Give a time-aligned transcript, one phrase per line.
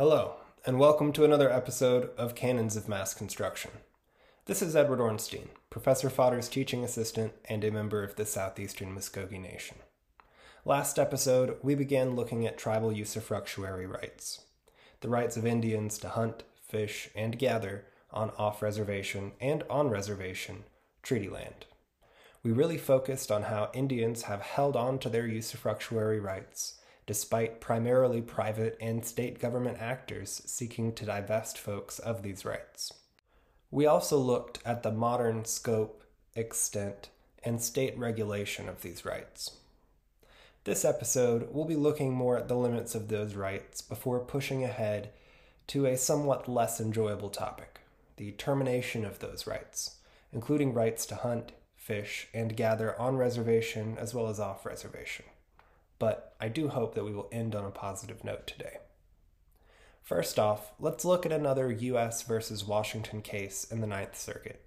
[0.00, 3.70] Hello, and welcome to another episode of Canons of Mass Construction.
[4.46, 9.38] This is Edward Ornstein, Professor Fodder's teaching assistant and a member of the Southeastern Muskogee
[9.38, 9.76] Nation.
[10.64, 14.46] Last episode, we began looking at tribal usufructuary rights,
[15.02, 20.64] the rights of Indians to hunt, fish, and gather on off reservation and on reservation
[21.02, 21.66] treaty land.
[22.42, 26.79] We really focused on how Indians have held on to their usufructuary rights
[27.10, 32.92] despite primarily private and state government actors seeking to divest folks of these rights.
[33.68, 36.04] We also looked at the modern scope,
[36.36, 37.08] extent,
[37.42, 39.56] and state regulation of these rights.
[40.62, 45.10] This episode, we'll be looking more at the limits of those rights before pushing ahead
[45.66, 47.80] to a somewhat less enjoyable topic
[48.18, 49.96] the termination of those rights,
[50.32, 55.24] including rights to hunt, fish, and gather on reservation as well as off reservation
[56.00, 58.78] but I do hope that we will end on a positive note today.
[60.02, 62.22] First off, let's look at another U.S.
[62.22, 64.64] versus Washington case in the Ninth Circuit.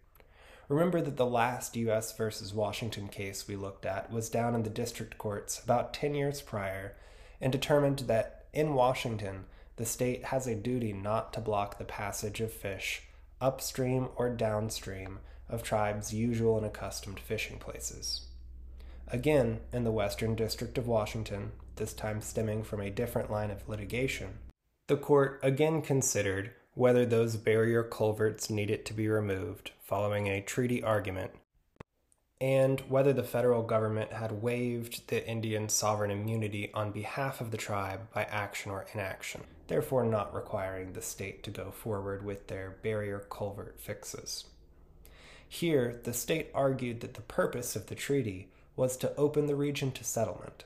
[0.70, 2.16] Remember that the last U.S.
[2.16, 6.42] versus Washington case we looked at was down in the district courts about 10 years
[6.42, 6.96] prior
[7.42, 12.40] and determined that in Washington, the state has a duty not to block the passage
[12.40, 13.02] of fish
[13.42, 18.28] upstream or downstream of tribes' usual and accustomed fishing places.
[19.08, 23.68] Again, in the Western District of Washington, this time stemming from a different line of
[23.68, 24.40] litigation,
[24.88, 30.84] the court again considered whether those barrier culverts needed to be removed following a treaty
[30.84, 31.32] argument,
[32.42, 37.58] and whether the federal government had waived the Indian sovereign immunity on behalf of the
[37.58, 42.78] tribe by action or inaction, therefore not requiring the state to go forward with their
[42.82, 44.46] barrier culvert fixes.
[45.48, 49.92] Here, the state argued that the purpose of the treaty was to open the region
[49.92, 50.66] to settlement,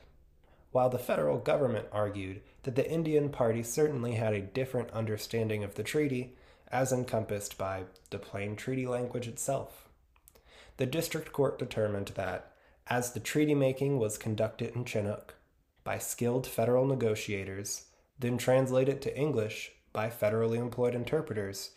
[0.72, 5.76] while the federal government argued that the Indian Party certainly had a different understanding of
[5.76, 6.36] the treaty
[6.70, 9.88] as encompassed by the plain treaty language itself.
[10.78, 12.52] The district court determined that,
[12.88, 15.36] as the treaty making was conducted in Chinook
[15.84, 17.86] by skilled federal negotiators,
[18.20, 21.72] then translated to English by federally employed interpreters,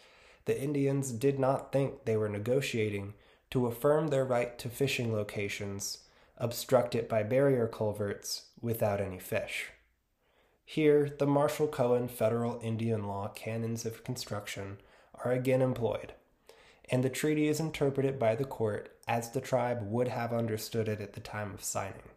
[0.45, 3.15] the Indians did not think they were negotiating
[3.51, 5.99] to affirm their right to fishing locations
[6.41, 9.67] obstruct it by barrier culverts without any fish.
[10.65, 14.79] Here, the Marshall Cohen federal Indian law canons of construction
[15.25, 16.15] are again employed,
[16.89, 21.01] and the treaty is interpreted by the court as the tribe would have understood it
[21.01, 22.11] at the time of signing,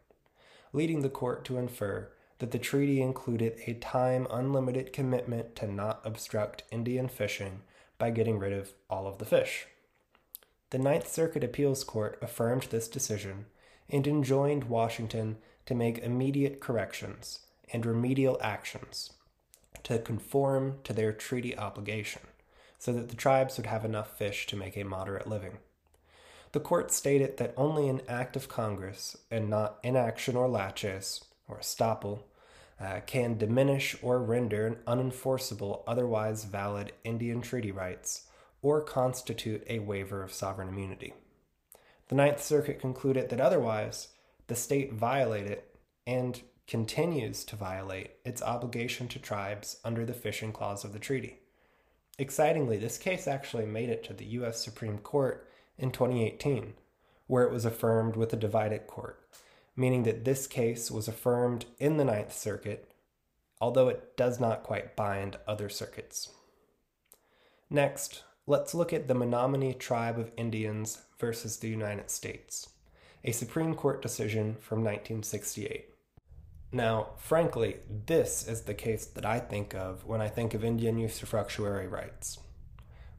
[0.72, 6.02] leading the court to infer that the treaty included a time unlimited commitment to not
[6.04, 7.62] obstruct Indian fishing
[7.98, 9.66] by getting rid of all of the fish.
[10.70, 13.46] The Ninth Circuit Appeals Court affirmed this decision
[13.90, 17.40] and enjoined Washington to make immediate corrections
[17.72, 19.14] and remedial actions
[19.84, 22.22] to conform to their treaty obligation
[22.78, 25.58] so that the tribes would have enough fish to make a moderate living.
[26.52, 31.60] The court stated that only an act of Congress, and not inaction or laches, or
[31.60, 32.24] estoppel,
[32.80, 38.28] uh, can diminish or render unenforceable otherwise valid Indian treaty rights
[38.62, 41.14] or constitute a waiver of sovereign immunity.
[42.10, 44.10] The Ninth Circuit concluded that otherwise,
[44.48, 45.64] the state violated
[46.06, 51.40] and continues to violate its obligation to tribes under the fishing clause of the treaty.
[52.20, 54.64] Excitingly, this case actually made it to the U.S.
[54.64, 56.74] Supreme Court in 2018,
[57.28, 59.20] where it was affirmed with a divided court,
[59.76, 62.94] meaning that this case was affirmed in the Ninth Circuit,
[63.60, 66.30] although it does not quite bind other circuits.
[67.70, 72.68] Next, let's look at the Menominee Tribe of Indians versus the United States,
[73.24, 75.86] a Supreme Court decision from 1968.
[76.74, 80.98] Now, frankly, this is the case that I think of when I think of Indian
[80.98, 82.40] usufructuary rights.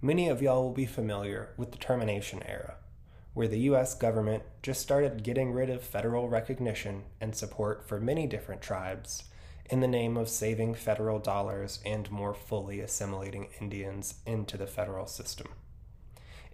[0.03, 2.75] Many of y'all will be familiar with the termination era,
[3.32, 8.26] where the US government just started getting rid of federal recognition and support for many
[8.26, 9.25] different tribes
[9.70, 15.06] in the name of saving federal dollars and more fully assimilating Indians into the federal
[15.06, 15.49] system.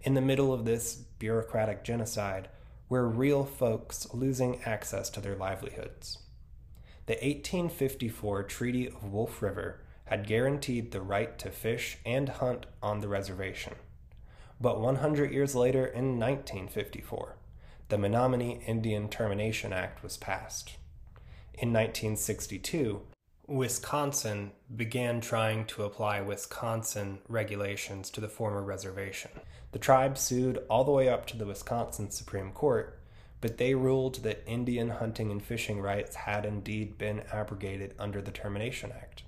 [0.03, 2.49] In the middle of this bureaucratic genocide,
[2.89, 6.19] were real folks losing access to their livelihoods.
[7.07, 13.01] The 1854 Treaty of Wolf River had guaranteed the right to fish and hunt on
[13.01, 13.75] the reservation.
[14.61, 17.37] But 100 years later, in 1954,
[17.89, 20.77] the Menominee Indian Termination Act was passed.
[21.55, 23.03] In 1962,
[23.51, 29.33] Wisconsin began trying to apply Wisconsin regulations to the former reservation.
[29.73, 32.97] The tribe sued all the way up to the Wisconsin Supreme Court,
[33.41, 38.31] but they ruled that Indian hunting and fishing rights had indeed been abrogated under the
[38.31, 39.25] Termination Act.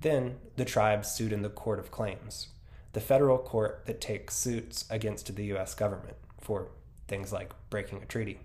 [0.00, 2.48] Then the tribe sued in the Court of Claims,
[2.94, 5.74] the federal court that takes suits against the U.S.
[5.74, 6.68] government for
[7.08, 8.40] things like breaking a treaty.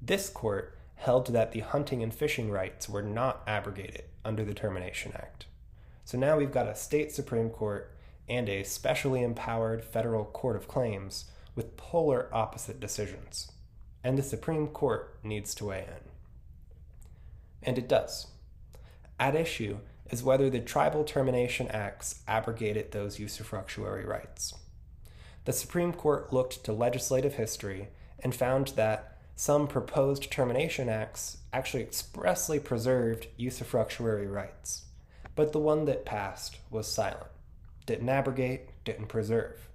[0.00, 5.12] This court held that the hunting and fishing rights were not abrogated under the Termination
[5.14, 5.46] Act.
[6.04, 7.92] So now we've got a state Supreme Court
[8.28, 11.24] and a specially empowered federal court of claims
[11.56, 13.50] with polar opposite decisions.
[14.04, 16.08] And the Supreme Court needs to weigh in.
[17.64, 18.28] And it does.
[19.18, 19.78] At issue
[20.08, 24.54] is whether the Tribal Termination Acts abrogated those usufructuary rights.
[25.46, 27.88] The Supreme Court looked to legislative history
[28.20, 34.84] and found that some proposed termination acts actually expressly preserved usufructuary rights,
[35.34, 37.26] but the one that passed was silent,
[37.86, 39.68] didn't abrogate, didn't preserve,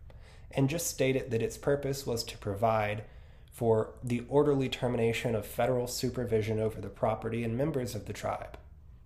[0.52, 3.04] and just stated that its purpose was to provide
[3.52, 8.56] for the orderly termination of federal supervision over the property and members of the tribe,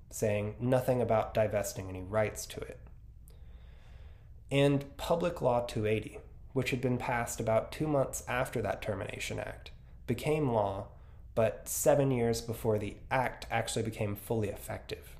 [0.09, 2.79] saying nothing about divesting any rights to it.
[4.51, 6.19] And Public Law 280,
[6.51, 9.71] which had been passed about two months after that Termination Act,
[10.07, 10.87] became law,
[11.35, 15.15] but seven years before the act actually became fully effective.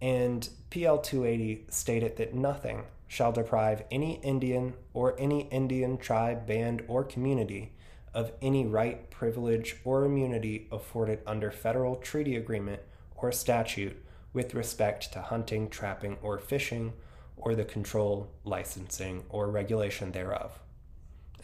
[0.00, 6.82] And PL 280 stated that nothing shall deprive any Indian or any Indian tribe, band,
[6.88, 7.72] or community
[8.12, 12.80] of any right, privilege, or immunity afforded under federal treaty agreement
[13.14, 14.02] or statute
[14.32, 16.92] with respect to hunting, trapping, or fishing,
[17.36, 20.58] or the control, licensing, or regulation thereof.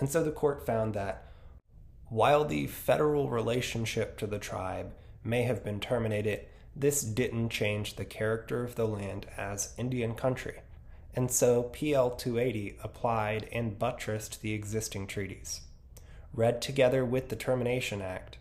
[0.00, 1.31] And so the court found that
[2.12, 4.92] while the federal relationship to the tribe
[5.24, 6.40] may have been terminated,
[6.76, 10.60] this didn't change the character of the land as Indian country.
[11.14, 15.62] And so PL 280 applied and buttressed the existing treaties
[16.34, 18.38] read together with the Termination Act,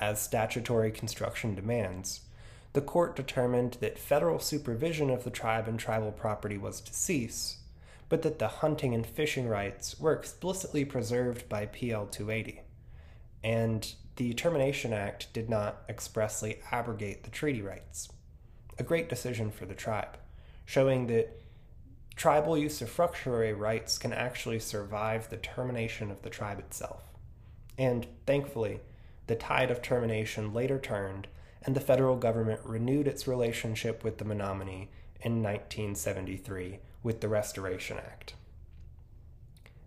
[0.00, 2.20] as statutory construction demands,
[2.72, 7.58] the court determined that federal supervision of the tribe and tribal property was to cease,
[8.08, 12.63] but that the hunting and fishing rights were explicitly preserved by PL 280.
[13.44, 18.08] And the Termination Act did not expressly abrogate the treaty rights.
[18.78, 20.16] A great decision for the tribe,
[20.64, 21.40] showing that
[22.16, 27.02] tribal usufructuary rights can actually survive the termination of the tribe itself.
[27.76, 28.80] And thankfully,
[29.26, 31.28] the tide of termination later turned,
[31.62, 37.98] and the federal government renewed its relationship with the Menominee in 1973 with the Restoration
[37.98, 38.34] Act.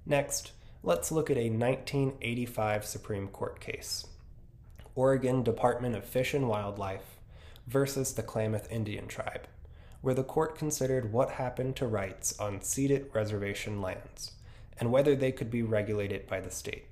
[0.05, 0.51] Next,
[0.83, 4.05] let's look at a 1985 Supreme Court case
[4.95, 7.17] Oregon Department of Fish and Wildlife
[7.67, 9.47] versus the Klamath Indian Tribe,
[10.01, 14.31] where the court considered what happened to rights on ceded reservation lands
[14.79, 16.85] and whether they could be regulated by the state.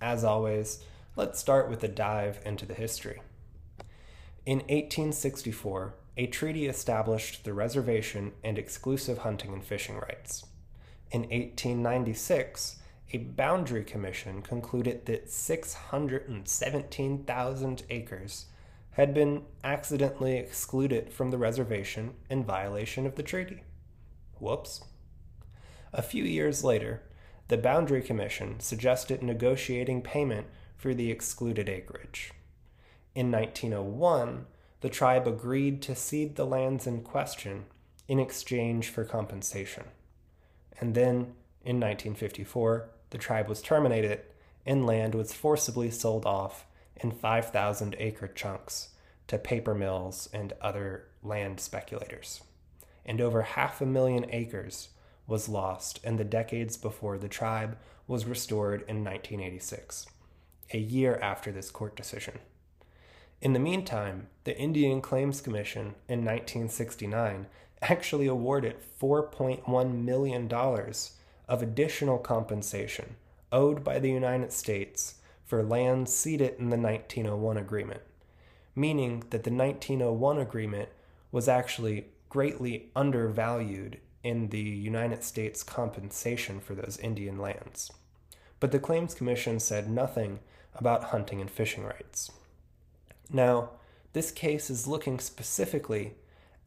[0.00, 0.82] As always,
[1.14, 3.22] let's start with a dive into the history.
[4.44, 10.44] In 1864, a treaty established the reservation and exclusive hunting and fishing rights.
[11.12, 12.79] In 1896,
[13.12, 18.46] a boundary commission concluded that 617,000 acres
[18.92, 23.62] had been accidentally excluded from the reservation in violation of the treaty.
[24.38, 24.82] Whoops.
[25.92, 27.02] A few years later,
[27.48, 30.46] the Boundary Commission suggested negotiating payment
[30.76, 32.30] for the excluded acreage.
[33.14, 34.46] In 1901,
[34.82, 37.64] the tribe agreed to cede the lands in question
[38.06, 39.84] in exchange for compensation.
[40.80, 44.20] And then, in 1954, the tribe was terminated
[44.66, 48.90] and land was forcibly sold off in 5,000 acre chunks
[49.26, 52.42] to paper mills and other land speculators.
[53.04, 54.90] And over half a million acres
[55.26, 57.76] was lost in the decades before the tribe
[58.06, 60.06] was restored in 1986,
[60.72, 62.40] a year after this court decision.
[63.40, 67.46] In the meantime, the Indian Claims Commission in 1969
[67.80, 70.48] actually awarded $4.1 million
[71.50, 73.16] of additional compensation
[73.50, 78.00] owed by the United States for land ceded in the 1901 agreement,
[78.76, 80.88] meaning that the 1901 agreement
[81.32, 87.90] was actually greatly undervalued in the United States compensation for those Indian lands.
[88.60, 90.38] But the Claims Commission said nothing
[90.76, 92.30] about hunting and fishing rights.
[93.28, 93.70] Now,
[94.12, 96.14] this case is looking specifically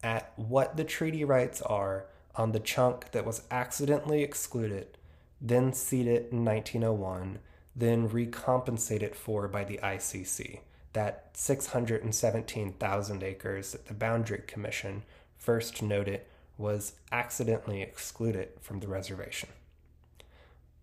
[0.02, 2.04] at what the treaty rights are
[2.36, 4.98] on the chunk that was accidentally excluded,
[5.40, 7.38] then ceded in 1901,
[7.76, 10.60] then recompensated for by the ICC,
[10.92, 15.02] that 617,000 acres that the Boundary Commission
[15.36, 16.22] first noted
[16.56, 19.48] was accidentally excluded from the reservation.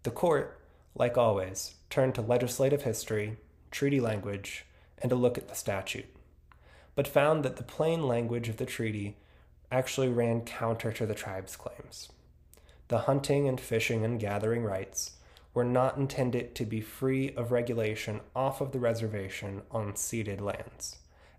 [0.04, 0.60] The court,
[0.96, 3.38] like always, turned to legislative history,
[3.72, 4.66] treaty language,
[5.02, 6.14] and a look at the statute,
[6.96, 9.16] but found that the plain language of the treaty
[9.72, 12.10] actually ran counter to the tribe's claims.
[12.90, 15.12] The hunting and fishing and gathering rights
[15.54, 20.98] were not intended to be free of regulation off of the reservation on ceded lands,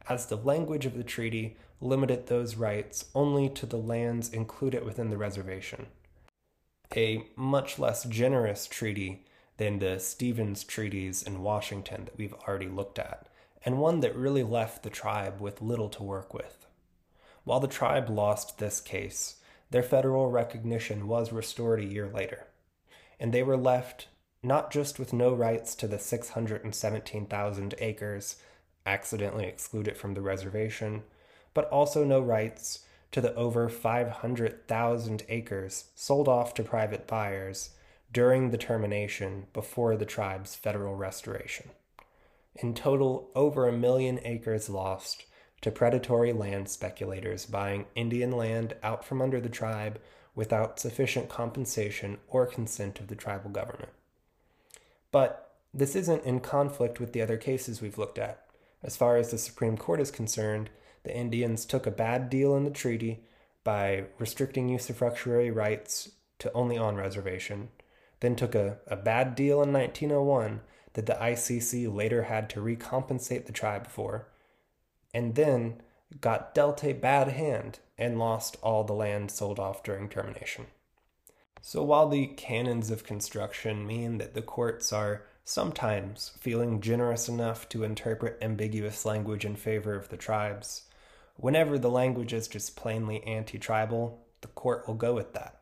[0.09, 5.11] as the language of the treaty limited those rights only to the lands included within
[5.11, 5.87] the reservation.
[6.97, 9.25] A much less generous treaty
[9.57, 13.29] than the Stevens treaties in Washington that we've already looked at,
[13.65, 16.62] and one that really left the tribe with little to work with.
[17.45, 19.37] While the tribe lost this case,
[19.71, 22.47] their federal recognition was restored a year later,
[23.19, 24.09] and they were left
[24.43, 28.37] not just with no rights to the 617,000 acres
[28.85, 31.03] accidentally excluded from the reservation,
[31.55, 37.71] but also no rights to the over 500,000 acres sold off to private buyers
[38.13, 41.71] during the termination before the tribe's federal restoration.
[42.57, 45.25] In total, over a million acres lost
[45.63, 49.99] to predatory land speculators buying Indian land out from under the tribe
[50.35, 53.91] without sufficient compensation or consent of the tribal government.
[55.11, 58.45] But this isn't in conflict with the other cases we've looked at.
[58.83, 60.71] As far as the Supreme Court is concerned,
[61.05, 63.25] the Indians took a bad deal in the treaty
[63.65, 67.69] by restricting usufructuary rights to only on reservation,
[68.21, 70.61] then took a, a bad deal in 1901
[70.95, 74.27] that the ICC later had to recompensate the tribe for,
[75.15, 75.81] and then
[76.21, 80.67] got dealt a bad hand and lost all the land sold off during termination.
[81.61, 87.69] So while the canons of construction mean that the courts are sometimes feeling generous enough
[87.69, 90.83] to interpret ambiguous language in favor of the tribes,
[91.37, 95.59] whenever the language is just plainly anti tribal, the court will go with that.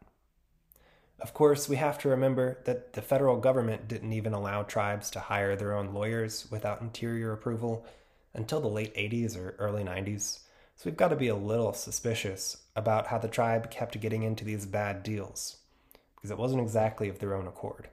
[1.21, 5.21] Of course, we have to remember that the federal government didn't even allow tribes to
[5.21, 7.85] hire their own lawyers without interior approval
[8.35, 10.41] until the late 80s or early 90s,
[10.77, 14.45] so we've got to be a little suspicious about how the tribe kept getting into
[14.45, 15.57] these bad deals,
[16.15, 17.89] because it wasn't exactly of their own accord.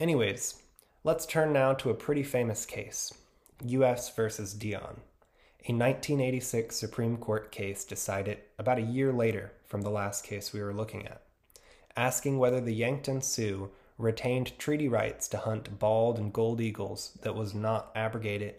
[0.00, 0.62] Anyways,
[1.02, 3.12] let's turn now to a pretty famous case
[3.64, 5.00] US versus Dion,
[5.66, 10.62] a 1986 Supreme Court case decided about a year later from the last case we
[10.62, 11.22] were looking at
[11.96, 17.34] asking whether the Yankton Sioux retained treaty rights to hunt bald and gold eagles that
[17.34, 18.56] was not abrogated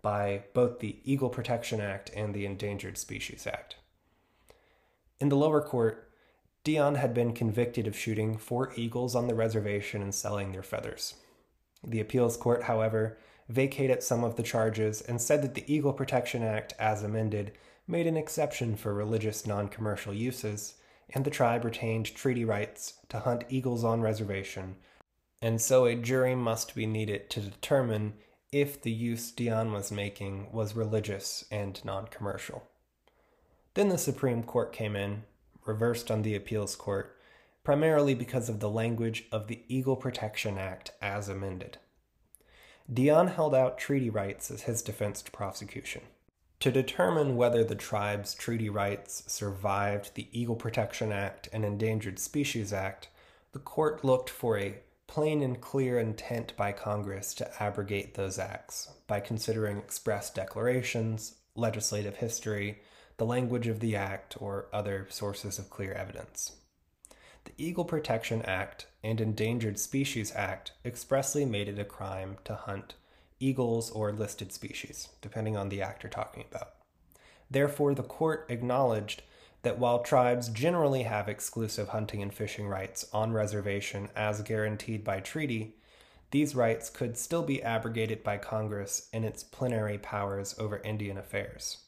[0.00, 3.76] by both the Eagle Protection Act and the Endangered Species Act.
[5.20, 6.10] In the lower court,
[6.64, 11.14] Dion had been convicted of shooting four eagles on the reservation and selling their feathers.
[11.82, 13.18] The appeals court, however,
[13.48, 17.52] vacated some of the charges and said that the Eagle Protection Act, as amended,
[17.86, 20.74] made an exception for religious non commercial uses
[21.14, 24.76] and the tribe retained treaty rights to hunt eagles on reservation,
[25.40, 28.14] and so a jury must be needed to determine
[28.50, 32.64] if the use Dion was making was religious and non commercial.
[33.74, 35.24] Then the Supreme Court came in,
[35.66, 37.16] reversed on the appeals court,
[37.62, 41.78] primarily because of the language of the Eagle Protection Act as amended.
[42.92, 46.02] Dion held out treaty rights as his defense to prosecution.
[46.60, 52.72] To determine whether the tribe's treaty rights survived the Eagle Protection Act and Endangered Species
[52.72, 53.08] Act,
[53.52, 58.90] the court looked for a plain and clear intent by Congress to abrogate those acts
[59.06, 62.80] by considering express declarations, legislative history,
[63.18, 66.56] the language of the act, or other sources of clear evidence.
[67.44, 72.94] The Eagle Protection Act and Endangered Species Act expressly made it a crime to hunt
[73.40, 76.74] eagles, or listed species, depending on the act you're talking about.
[77.50, 79.22] Therefore, the court acknowledged
[79.62, 85.20] that while tribes generally have exclusive hunting and fishing rights on reservation as guaranteed by
[85.20, 85.74] treaty,
[86.30, 91.78] these rights could still be abrogated by Congress in its plenary powers over Indian affairs.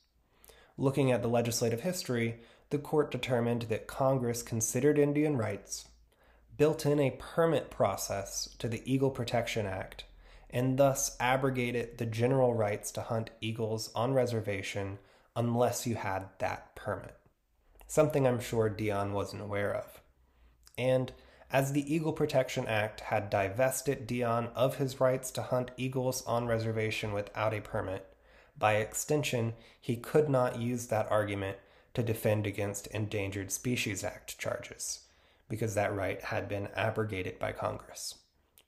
[0.79, 2.41] Looking at the legislative history,
[2.71, 5.87] the court determined that Congress considered Indian rights,
[6.57, 10.05] built in a permit process to the Eagle Protection Act,
[10.51, 14.99] and thus abrogated the general rights to hunt eagles on reservation
[15.37, 17.17] unless you had that permit.
[17.87, 20.01] Something I'm sure Dion wasn't aware of.
[20.77, 21.13] And
[21.53, 26.47] as the Eagle Protection Act had divested Dion of his rights to hunt eagles on
[26.47, 28.07] reservation without a permit,
[28.57, 31.57] by extension, he could not use that argument
[31.95, 35.01] to defend against Endangered Species Act charges,
[35.49, 38.17] because that right had been abrogated by Congress.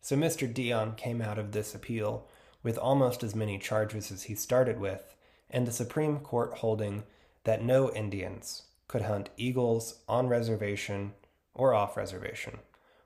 [0.02, 0.52] So Mr.
[0.52, 2.28] Dion came out of this appeal
[2.62, 5.14] with almost as many charges as he started with,
[5.48, 7.04] and the Supreme Court holding
[7.44, 11.12] that no Indians could hunt eagles on reservation
[11.54, 12.58] or off reservation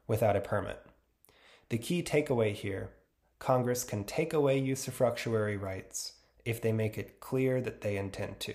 [0.07, 0.85] without a permit.
[1.69, 2.91] The key takeaway here
[3.39, 8.55] Congress can take away usufructuary rights if they make it clear that they intend to.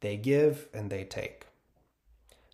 [0.00, 1.46] They give and they take.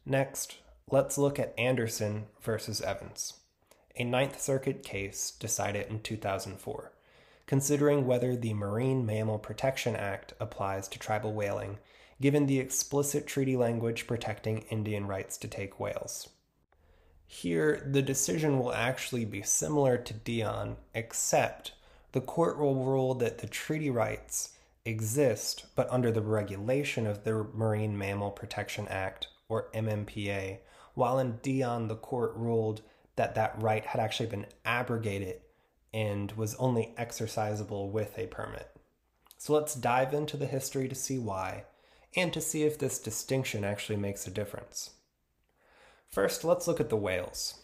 [0.07, 0.57] Next,
[0.91, 3.35] let's look at Anderson versus Evans,
[3.96, 6.92] a Ninth Circuit case decided in 2004,
[7.46, 11.78] considering whether the Marine Mammal Protection Act applies to tribal whaling
[12.22, 16.28] given the explicit treaty language protecting Indian rights to take whales.
[17.26, 21.72] Here, the decision will actually be similar to Dion, except
[22.12, 24.50] the court will rule that the treaty rights
[24.84, 30.58] exist, but under the regulation of the Marine Mammal Protection Act, or MMPA,
[30.94, 32.82] while in Dion, the court ruled
[33.16, 35.40] that that right had actually been abrogated
[35.92, 38.69] and was only exercisable with a permit.
[39.38, 41.64] So let's dive into the history to see why,
[42.16, 44.90] and to see if this distinction actually makes a difference.
[46.11, 47.62] First, let's look at the whales.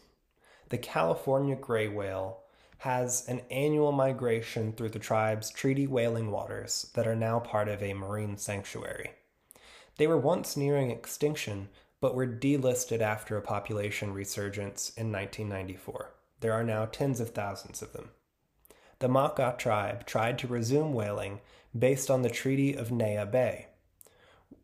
[0.71, 2.40] The California gray whale
[2.78, 7.83] has an annual migration through the tribe's treaty whaling waters that are now part of
[7.83, 9.12] a marine sanctuary.
[9.97, 11.69] They were once nearing extinction,
[12.00, 16.14] but were delisted after a population resurgence in 1994.
[16.40, 18.11] There are now tens of thousands of them.
[19.00, 21.40] The Makah tribe tried to resume whaling
[21.76, 23.67] based on the Treaty of Neah Bay,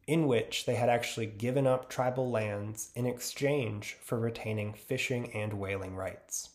[0.06, 5.54] in which they had actually given up tribal lands in exchange for retaining fishing and
[5.54, 6.50] whaling rights.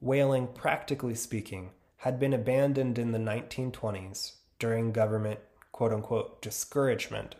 [0.00, 5.40] Whaling, practically speaking, had been abandoned in the 1920s during government
[5.74, 7.34] quote unquote discouragement,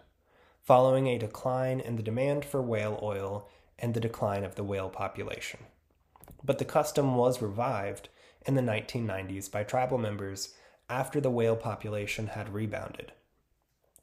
[0.64, 4.88] following a decline in the demand for whale oil and the decline of the whale
[4.88, 5.61] population.
[6.42, 8.09] But the custom was revived
[8.47, 10.54] in the 1990s by tribal members
[10.88, 13.12] after the whale population had rebounded.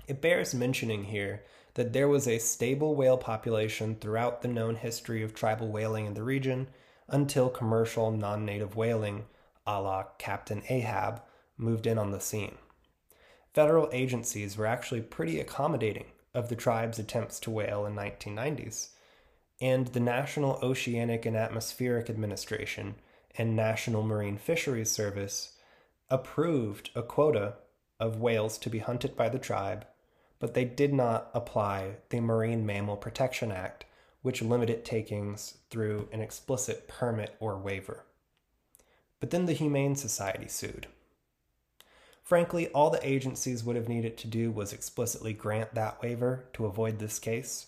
[0.08, 5.24] It bears mentioning here that there was a stable whale population throughout the known history
[5.24, 6.68] of tribal whaling in the region
[7.08, 9.26] until commercial non native whaling,
[9.66, 11.24] a la Captain Ahab,
[11.58, 12.58] moved in on the scene.
[13.54, 18.90] Federal agencies were actually pretty accommodating of the tribe's attempts to whale in 1990s,
[19.60, 22.96] and the National Oceanic and Atmospheric Administration
[23.38, 25.54] and National Marine Fisheries Service
[26.10, 27.56] approved a quota
[28.00, 29.86] of whales to be hunted by the tribe
[30.42, 33.86] but they did not apply the Marine Mammal Protection Act,
[34.24, 38.06] which limited takings through an explicit permit or waiver.
[39.20, 40.88] But then the Humane Society sued.
[42.24, 46.66] Frankly, all the agencies would have needed to do was explicitly grant that waiver to
[46.66, 47.68] avoid this case,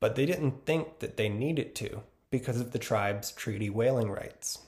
[0.00, 4.58] but they didn't think that they needed to because of the tribe's treaty whaling rights.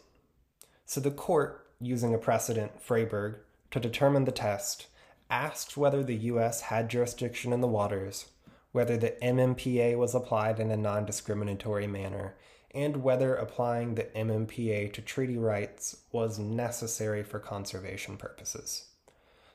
[0.85, 3.37] So the court, using a precedent, Fryberg,
[3.71, 4.89] to determine the test,
[5.31, 6.63] asked whether the U.S.
[6.63, 8.27] had jurisdiction in the waters,
[8.73, 12.35] whether the MMPA was applied in a non discriminatory manner,
[12.73, 18.90] and whether applying the MMPA to treaty rights was necessary for conservation purposes.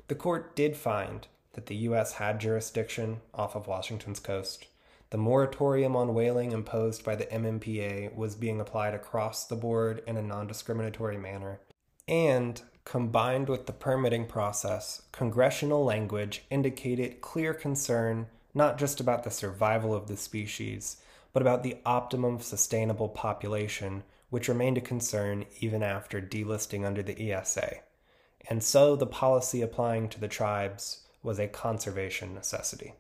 [0.08, 2.14] The court did find that the U.S.
[2.14, 4.68] had jurisdiction off of Washington's coast.
[5.10, 10.18] The moratorium on whaling imposed by the MMPA was being applied across the board in
[10.18, 11.60] a non discriminatory manner,
[12.08, 19.32] and combined with the permitting process, congressional language indicated clear concern not just about the
[19.32, 20.98] survival of the species,
[21.34, 27.32] but about the optimum sustainable population, which remained a concern even after delisting under the
[27.32, 27.80] ESA.
[28.48, 32.94] And so the policy applying to the tribes was a conservation necessity.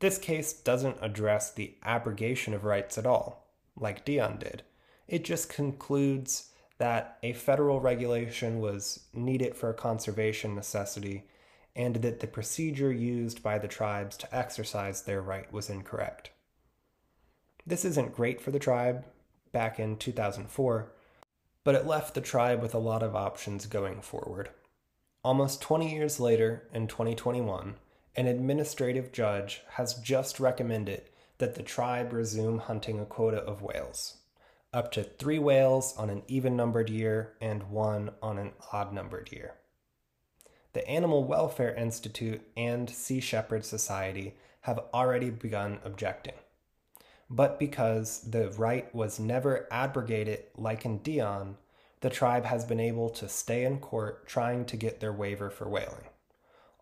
[0.00, 4.62] This case doesn't address the abrogation of rights at all, like Dion did.
[5.08, 11.24] It just concludes that a federal regulation was needed for a conservation necessity
[11.74, 16.30] and that the procedure used by the tribes to exercise their right was incorrect.
[17.66, 19.04] This isn't great for the tribe
[19.52, 20.92] back in 2004,
[21.66, 24.50] but it left the tribe with a lot of options going forward.
[25.24, 27.74] Almost 20 years later, in 2021,
[28.14, 34.18] an administrative judge has just recommended that the tribe resume hunting a quota of whales
[34.72, 39.32] up to three whales on an even numbered year and one on an odd numbered
[39.32, 39.54] year.
[40.72, 46.34] The Animal Welfare Institute and Sea Shepherd Society have already begun objecting.
[47.28, 51.56] But because the right was never abrogated like in Dion,
[52.00, 55.68] the tribe has been able to stay in court trying to get their waiver for
[55.68, 56.08] whaling.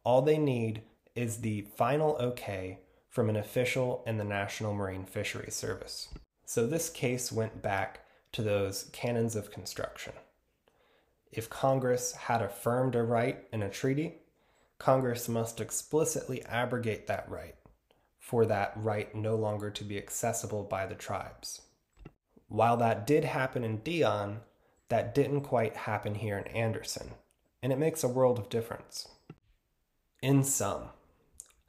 [0.03, 0.83] All they need
[1.15, 6.09] is the final okay from an official in the National Marine Fisheries Service.
[6.45, 8.01] So this case went back
[8.33, 10.13] to those canons of construction.
[11.33, 14.17] If Congress had affirmed a right in a treaty,
[14.79, 17.55] Congress must explicitly abrogate that right,
[18.25, 21.61] for that right no longer to be accessible by the tribes.
[22.49, 24.41] While that did happen in Dion,
[24.89, 27.11] that didn't quite happen here in Anderson,
[27.63, 29.09] and it makes a world of difference.
[30.23, 30.85] In sum,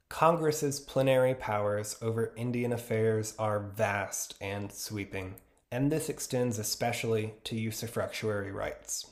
[0.08, 5.36] Congress's plenary powers over Indian affairs are vast and sweeping,
[5.70, 9.12] and this extends especially to usufructuary rights.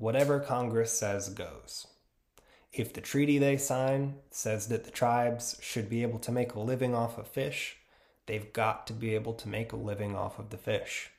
[0.00, 1.86] Whatever Congress says goes.
[2.74, 6.60] If the treaty they sign says that the tribes should be able to make a
[6.60, 7.76] living off of fish,
[8.26, 11.10] they've got to be able to make a living off of the fish.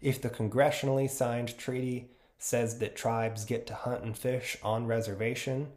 [0.00, 5.72] If the congressionally signed treaty says that tribes get to hunt and fish on reservation,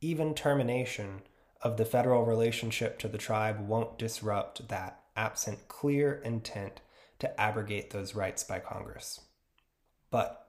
[0.00, 1.20] even termination
[1.60, 6.80] of the federal relationship to the tribe won't disrupt that, absent clear intent
[7.18, 9.20] to abrogate those rights by Congress.
[10.10, 10.48] But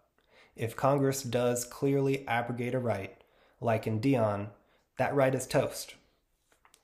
[0.56, 3.22] if Congress does clearly abrogate a right,
[3.60, 4.50] like in Dion,
[4.98, 5.96] that right is toast.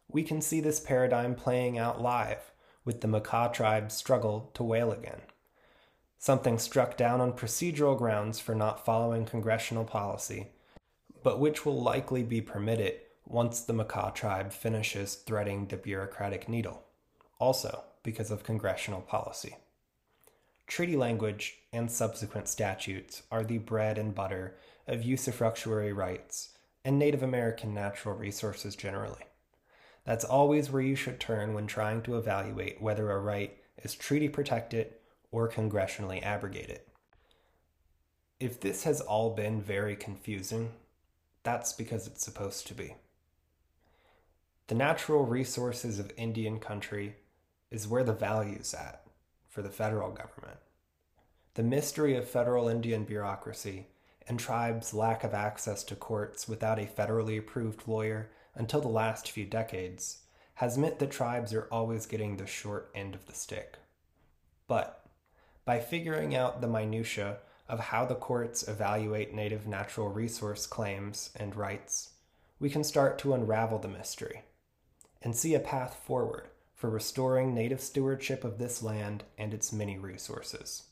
[0.07, 2.51] We can see this paradigm playing out live
[2.85, 5.21] with the Makah tribe's struggle to whale again.
[6.17, 10.47] Something struck down on procedural grounds for not following congressional policy,
[11.21, 16.83] but which will likely be permitted once the Makah tribe finishes threading the bureaucratic needle,
[17.39, 19.55] also because of congressional policy.
[20.67, 24.55] Treaty language and subsequent statutes are the bread and butter
[24.87, 26.49] of usufructuary rights
[26.85, 29.23] and Native American natural resources generally.
[30.05, 34.27] That's always where you should turn when trying to evaluate whether a right is treaty
[34.27, 34.93] protected
[35.31, 36.81] or congressionally abrogated.
[38.39, 40.73] If this has all been very confusing,
[41.43, 42.95] that's because it's supposed to be.
[44.67, 47.15] The natural resources of Indian country
[47.71, 49.03] is where the value's at
[49.47, 50.59] for the federal government.
[51.53, 53.87] The mystery of federal Indian bureaucracy
[54.27, 59.29] and tribes' lack of access to courts without a federally approved lawyer until the last
[59.29, 60.19] few decades
[60.55, 63.77] has meant that tribes are always getting the short end of the stick.
[64.67, 65.05] But
[65.65, 71.55] by figuring out the minutiae of how the courts evaluate native natural resource claims and
[71.55, 72.11] rights,
[72.59, 74.43] we can start to unravel the mystery
[75.21, 79.97] and see a path forward for restoring native stewardship of this land and its many
[79.97, 80.83] resources.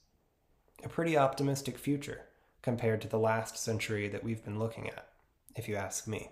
[0.83, 2.21] A pretty optimistic future
[2.61, 5.07] compared to the last century that we've been looking at,
[5.55, 6.29] if you ask me.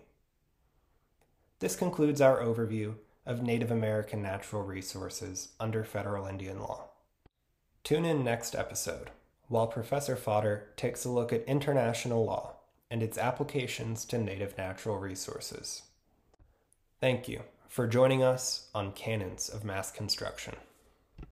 [1.59, 6.89] This concludes our overview of Native American natural resources under federal Indian law.
[7.83, 9.09] Tune in next episode
[9.47, 12.55] while Professor Fodder takes a look at international law
[12.89, 15.83] and its applications to native natural resources.
[16.99, 20.55] Thank you for joining us on Canons of Mass Construction.